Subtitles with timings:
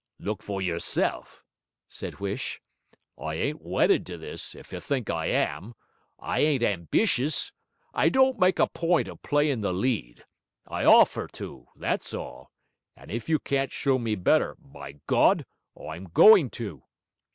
[0.17, 1.43] 'Look for yourself,'
[1.87, 2.59] said Huish.
[3.19, 5.75] 'I ain't wedded to this, if you think I am;
[6.17, 7.51] I ain't ambitious;
[7.93, 10.23] I don't make a point of playin' the lead;
[10.67, 12.49] I offer to, that's all,
[12.95, 15.45] and if you can't show me better, by Gawd,
[15.79, 16.83] I'm goin' to!'